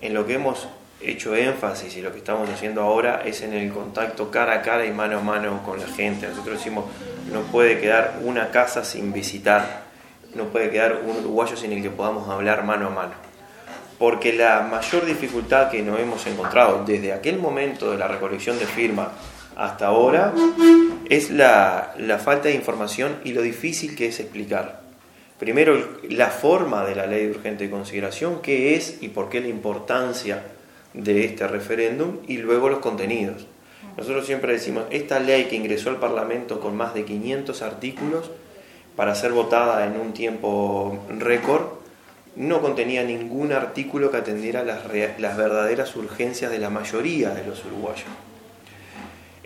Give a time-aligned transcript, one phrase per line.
[0.00, 0.68] en lo que hemos
[1.00, 4.84] hecho énfasis y lo que estamos haciendo ahora es en el contacto cara a cara
[4.84, 6.26] y mano a mano con la gente.
[6.28, 6.86] Nosotros decimos,
[7.32, 9.82] no puede quedar una casa sin visitar,
[10.34, 13.12] no puede quedar un uruguayo sin el que podamos hablar mano a mano.
[13.98, 18.66] Porque la mayor dificultad que nos hemos encontrado desde aquel momento de la recolección de
[18.66, 19.08] firmas
[19.56, 20.32] hasta ahora
[21.08, 24.87] es la, la falta de información y lo difícil que es explicar.
[25.38, 25.78] Primero,
[26.08, 30.42] la forma de la ley de urgente consideración, qué es y por qué la importancia
[30.94, 33.46] de este referéndum y luego los contenidos.
[33.96, 38.30] Nosotros siempre decimos, esta ley que ingresó al Parlamento con más de 500 artículos
[38.96, 41.66] para ser votada en un tiempo récord,
[42.34, 44.80] no contenía ningún artículo que atendiera las,
[45.18, 48.06] las verdaderas urgencias de la mayoría de los uruguayos.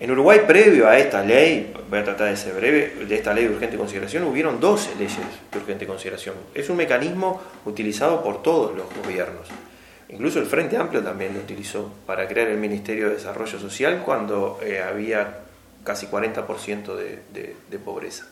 [0.00, 3.44] En Uruguay, previo a esta ley, voy a tratar de ser breve, de esta ley
[3.44, 5.18] de urgente consideración, hubieron 12 leyes
[5.52, 6.36] de urgente consideración.
[6.54, 9.46] Es un mecanismo utilizado por todos los gobiernos.
[10.08, 14.58] Incluso el Frente Amplio también lo utilizó para crear el Ministerio de Desarrollo Social cuando
[14.62, 15.40] eh, había
[15.84, 18.26] casi 40% de, de, pobreza.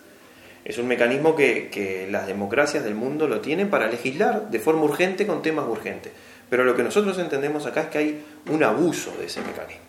[0.64, 4.84] Es un mecanismo que, que, las democracias del mundo lo tienen para legislar de forma
[4.84, 6.12] urgente con temas urgentes.
[6.48, 9.82] Pero lo que nosotros entendemos acá es que hay un abuso de ese mecanismo,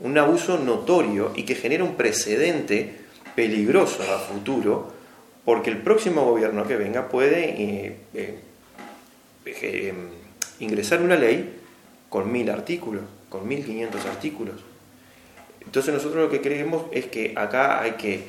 [0.00, 2.94] un abuso notorio y que genera un precedente
[3.34, 4.92] peligroso a futuro,
[5.44, 8.40] porque el próximo gobierno que venga puede eh, eh,
[9.46, 9.94] eh
[10.60, 11.58] ingresar una ley
[12.10, 14.56] con mil artículos, con mil quinientos artículos.
[15.64, 18.24] Entonces nosotros lo que creemos es que acá hay que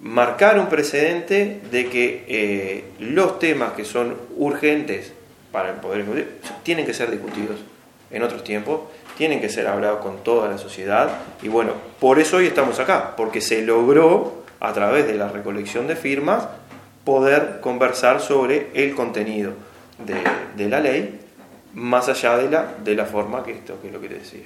[0.00, 5.12] marcar un precedente de que eh, los temas que son urgentes
[5.52, 6.04] para el Poder
[6.62, 7.60] tienen que ser discutidos
[8.10, 8.80] en otros tiempos,
[9.16, 11.08] tienen que ser hablados con toda la sociedad
[11.42, 15.86] y bueno, por eso hoy estamos acá, porque se logró a través de la recolección
[15.86, 16.48] de firmas
[17.04, 19.52] poder conversar sobre el contenido
[19.98, 20.16] de,
[20.56, 21.20] de la ley
[21.74, 24.40] más allá de la, de la forma que esto que lo que te decía.